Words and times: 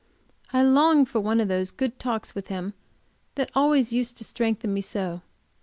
I 0.51 0.63
long 0.63 1.05
for 1.05 1.19
one 1.19 1.39
of 1.39 1.47
those 1.47 1.69
good 1.69 1.99
talks 1.99 2.33
with 2.33 2.47
him 2.47 2.73
which 3.35 3.49
always 3.53 3.93
used 3.93 4.17
to 4.17 4.23
strengthen 4.23 4.73
me 4.73 4.81
so. 4.81 5.21